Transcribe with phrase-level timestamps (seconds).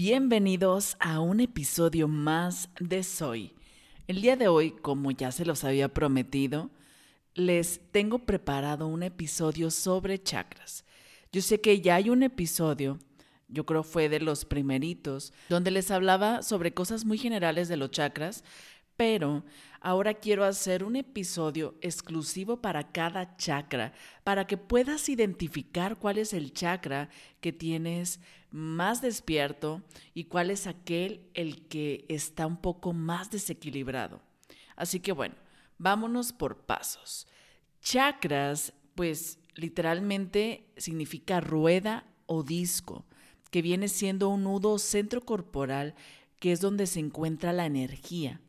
[0.00, 3.52] Bienvenidos a un episodio más de Soy.
[4.06, 6.70] El día de hoy, como ya se los había prometido,
[7.34, 10.84] les tengo preparado un episodio sobre chakras.
[11.32, 13.00] Yo sé que ya hay un episodio,
[13.48, 17.90] yo creo fue de los primeritos, donde les hablaba sobre cosas muy generales de los
[17.90, 18.44] chakras,
[18.98, 19.44] pero
[19.80, 23.92] ahora quiero hacer un episodio exclusivo para cada chakra,
[24.24, 27.08] para que puedas identificar cuál es el chakra
[27.40, 28.18] que tienes
[28.50, 29.82] más despierto
[30.14, 34.20] y cuál es aquel el que está un poco más desequilibrado.
[34.74, 35.36] Así que bueno,
[35.78, 37.28] vámonos por pasos.
[37.80, 43.04] Chakras, pues literalmente significa rueda o disco,
[43.52, 45.94] que viene siendo un nudo centro corporal
[46.40, 48.40] que es donde se encuentra la energía.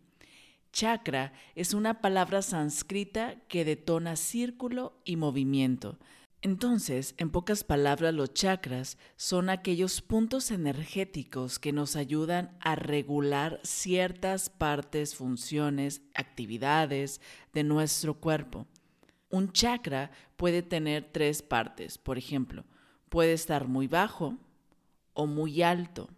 [0.72, 5.98] Chakra es una palabra sánscrita que detona círculo y movimiento.
[6.42, 13.60] Entonces, en pocas palabras, los chakras son aquellos puntos energéticos que nos ayudan a regular
[13.64, 17.20] ciertas partes, funciones, actividades
[17.52, 18.68] de nuestro cuerpo.
[19.30, 22.64] Un chakra puede tener tres partes, por ejemplo,
[23.10, 24.38] puede estar muy bajo
[25.14, 26.10] o muy alto.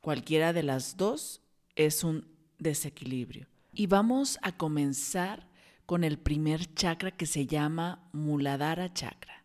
[0.00, 1.42] Cualquiera de las dos
[1.76, 2.29] es un
[2.60, 3.48] desequilibrio.
[3.72, 5.48] Y vamos a comenzar
[5.86, 9.44] con el primer chakra que se llama Muladhara Chakra,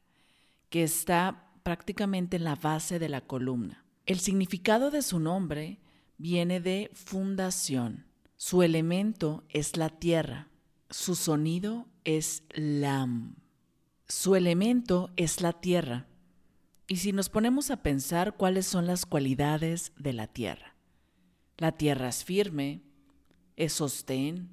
[0.69, 3.83] que está prácticamente en la base de la columna.
[4.05, 5.79] El significado de su nombre
[6.19, 8.05] viene de fundación.
[8.37, 10.49] Su elemento es la tierra.
[10.91, 13.37] Su sonido es lam.
[14.07, 16.05] Su elemento es la tierra.
[16.87, 20.75] Y si nos ponemos a pensar cuáles son las cualidades de la tierra.
[21.57, 22.83] La tierra es firme,
[23.55, 24.49] es sostén,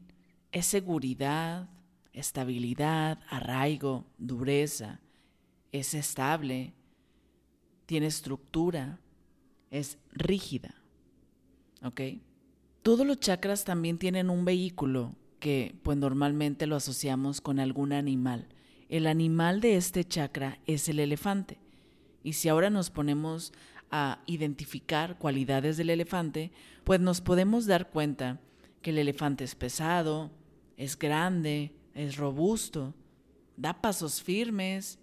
[0.53, 1.69] es seguridad,
[2.13, 5.01] estabilidad, arraigo, dureza,
[5.73, 6.75] es estable,
[7.87, 9.01] tiene estructura,
[9.71, 10.75] es rígida.
[11.83, 12.01] ¿Ok?
[12.83, 18.47] Todos los chakras también tienen un vehículo que pues normalmente lo asociamos con algún animal.
[18.89, 21.59] El animal de este chakra es el elefante.
[22.23, 23.53] Y si ahora nos ponemos
[23.91, 26.53] a identificar cualidades del elefante,
[26.85, 28.41] pues nos podemos dar cuenta
[28.83, 30.31] que el elefante es pesado,
[30.77, 32.95] es grande, es robusto,
[33.57, 34.99] da pasos firmes,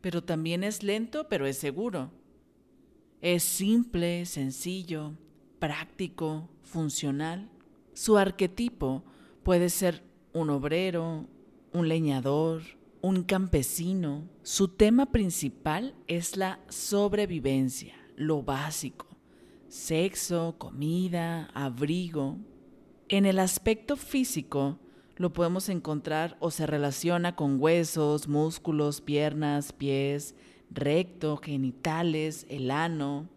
[0.00, 2.10] pero también es lento, pero es seguro.
[3.20, 5.14] Es simple, sencillo,
[5.58, 7.48] práctico, funcional.
[7.94, 9.02] Su arquetipo
[9.42, 10.02] puede ser
[10.32, 11.26] un obrero,
[11.72, 12.62] un leñador,
[13.00, 14.28] un campesino.
[14.42, 19.06] Su tema principal es la sobrevivencia, lo básico.
[19.68, 22.38] Sexo, comida, abrigo.
[23.08, 24.80] En el aspecto físico,
[25.16, 30.34] lo podemos encontrar o se relaciona con huesos, músculos, piernas, pies,
[30.70, 33.28] recto, genitales, el ano.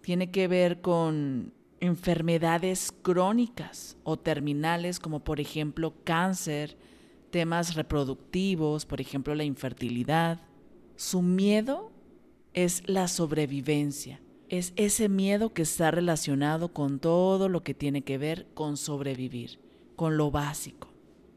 [0.00, 6.78] Tiene que ver con enfermedades crónicas o terminales como por ejemplo cáncer,
[7.30, 10.40] temas reproductivos, por ejemplo la infertilidad.
[10.96, 11.92] Su miedo
[12.54, 14.22] es la sobrevivencia.
[14.48, 19.60] Es ese miedo que está relacionado con todo lo que tiene que ver con sobrevivir
[19.98, 20.88] con lo básico.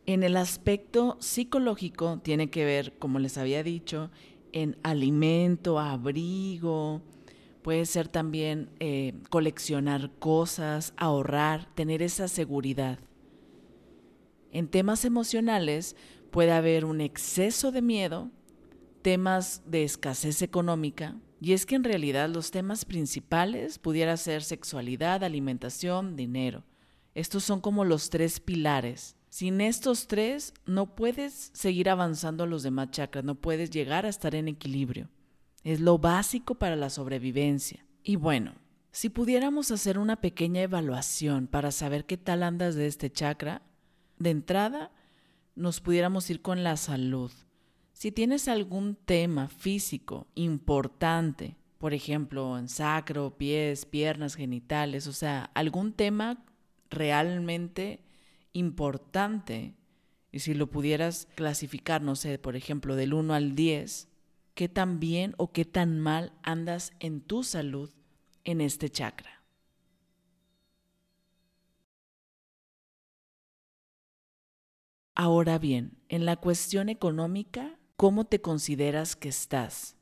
[0.06, 4.12] En el aspecto psicológico tiene que ver, como les había dicho,
[4.52, 7.02] en alimento, abrigo,
[7.64, 13.00] puede ser también eh, coleccionar cosas, ahorrar, tener esa seguridad.
[14.52, 15.96] En temas emocionales
[16.30, 18.30] puede haber un exceso de miedo,
[19.02, 25.24] temas de escasez económica, y es que en realidad los temas principales pudiera ser sexualidad,
[25.24, 26.64] alimentación, dinero.
[27.16, 29.16] Estos son como los tres pilares.
[29.28, 34.36] Sin estos tres no puedes seguir avanzando los demás chakras, no puedes llegar a estar
[34.36, 35.10] en equilibrio.
[35.64, 37.88] Es lo básico para la sobrevivencia.
[38.04, 38.54] Y bueno,
[38.92, 43.64] si pudiéramos hacer una pequeña evaluación para saber qué tal andas de este chakra,
[44.20, 44.92] de entrada
[45.56, 47.32] nos pudiéramos ir con la salud.
[48.02, 55.52] Si tienes algún tema físico importante, por ejemplo, en sacro, pies, piernas, genitales, o sea,
[55.54, 56.44] algún tema
[56.90, 58.04] realmente
[58.54, 59.76] importante,
[60.32, 64.08] y si lo pudieras clasificar, no sé, por ejemplo, del 1 al 10,
[64.56, 67.92] qué tan bien o qué tan mal andas en tu salud,
[68.46, 69.44] en este chakra.
[75.14, 79.96] Ahora bien, en la cuestión económica, ¿cómo te consideras que estás?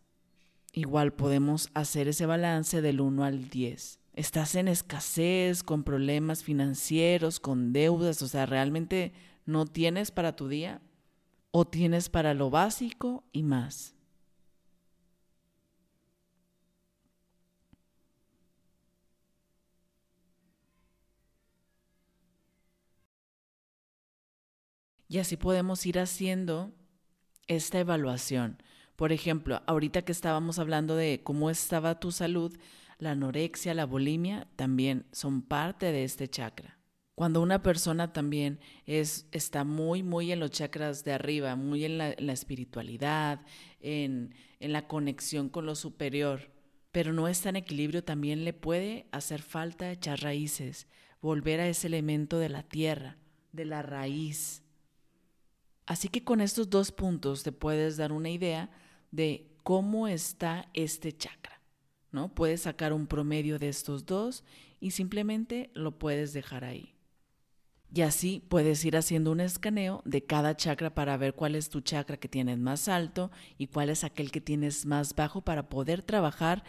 [0.72, 4.00] Igual podemos hacer ese balance del 1 al 10.
[4.14, 8.22] ¿Estás en escasez, con problemas financieros, con deudas?
[8.22, 9.12] O sea, ¿realmente
[9.46, 10.82] no tienes para tu día?
[11.52, 13.96] ¿O tienes para lo básico y más?
[25.10, 26.72] Y así podemos ir haciendo
[27.50, 28.62] esta evaluación.
[28.96, 32.58] Por ejemplo, ahorita que estábamos hablando de cómo estaba tu salud,
[33.00, 36.78] la anorexia, la bulimia también son parte de este chakra.
[37.16, 41.98] Cuando una persona también es, está muy, muy en los chakras de arriba, muy en
[41.98, 43.42] la, espiritualidad,
[43.82, 46.52] en, en la conexión con lo superior,
[46.92, 50.88] pero no está en equilibrio, también le puede hacer falta echar raíces,
[51.22, 53.18] volver a ese elemento de la tierra,
[53.52, 54.64] de la raíz,
[55.90, 58.70] Así que con estos dos puntos te puedes dar una idea
[59.10, 61.64] de cómo está este chakra,
[62.12, 62.36] ¿no?
[62.36, 64.44] Puedes sacar un promedio de estos dos
[64.80, 66.94] y simplemente lo puedes dejar ahí.
[67.92, 71.82] Y así puedes ir haciendo un escaneo de cada chakra para ver cuál es tu
[71.82, 76.04] chakra que tienes más alto y cuál es aquel que tienes más bajo para poder
[76.04, 76.64] trabajar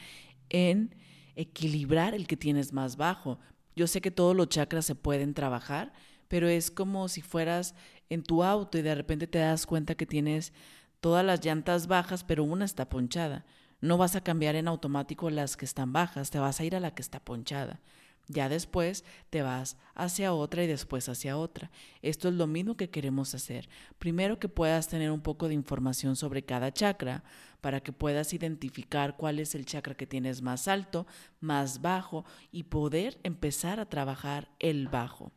[0.48, 0.94] en
[1.36, 3.38] equilibrar el que tienes más bajo.
[3.76, 5.92] Yo sé que todos los chakras se pueden trabajar,
[6.28, 7.74] pero es como si fueras
[8.10, 10.52] en tu auto y de repente te das cuenta que tienes
[11.00, 13.46] todas las llantas bajas, pero una está ponchada.
[13.80, 16.80] No vas a cambiar en automático las que están bajas, te vas a ir a
[16.80, 17.80] la que está ponchada.
[18.28, 21.70] Ya después te vas hacia otra y después hacia otra.
[22.02, 23.68] Esto es lo mismo que queremos hacer.
[23.98, 27.24] Primero que puedas tener un poco de información sobre cada chakra
[27.60, 31.06] para que puedas identificar cuál es el chakra que tienes más alto,
[31.40, 35.32] más bajo y poder empezar a trabajar el bajo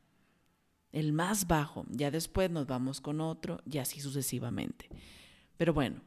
[0.94, 4.88] el más bajo, ya después nos vamos con otro y así sucesivamente.
[5.58, 6.02] Pero bueno,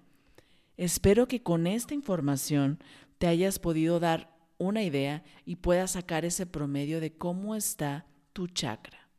[0.77, 2.79] espero que con esta información
[3.19, 8.47] te hayas podido dar una idea y puedas sacar ese promedio de cómo está tu
[8.47, 9.11] chakra.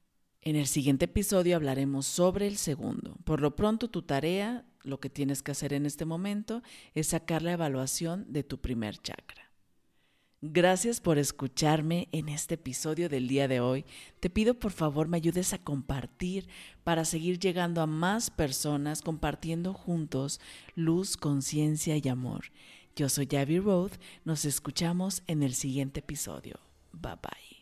[0.41, 3.17] En el siguiente episodio hablaremos sobre el segundo.
[3.25, 6.63] Por lo pronto tu tarea, lo que tienes que hacer en este momento,
[6.95, 9.36] es sacar la evaluación de tu primer chakra.
[10.41, 13.85] Gracias por escucharme en este episodio del día de hoy.
[14.19, 16.47] Te pido por favor me ayudes a compartir
[16.83, 20.39] para seguir llegando a más personas compartiendo juntos
[20.75, 22.51] luz, conciencia y amor.
[22.95, 23.93] Yo soy Javi Roth,
[24.25, 26.59] nos escuchamos en el siguiente episodio.
[26.93, 27.56] Bye bye.